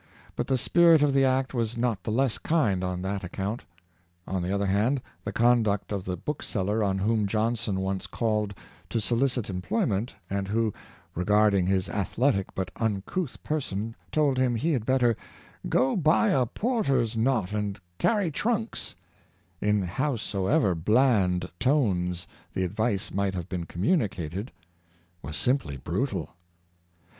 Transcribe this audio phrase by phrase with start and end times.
[0.35, 3.65] But the spirit of the act was not the less kind on that ac count.
[4.25, 8.55] On the other hand, the conduct of the book seller on whom Johnson once called
[8.89, 10.73] to solicit employ ment, and who,
[11.13, 15.15] regarding his athletic but uncouth per son, told him he had better"
[15.79, 18.95] go buy a porter's knot and carry trunks,"
[19.61, 24.51] in howsoever bland tones the ad vice might have been communicated,
[25.21, 26.31] was simply brutal.